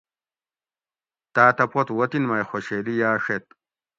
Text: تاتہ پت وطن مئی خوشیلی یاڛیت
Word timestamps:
تاتہ 1.33 1.65
پت 1.71 1.87
وطن 1.97 2.23
مئی 2.29 2.43
خوشیلی 2.49 2.93
یاڛیت 3.01 3.45